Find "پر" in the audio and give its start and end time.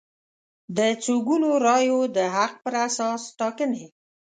2.63-2.73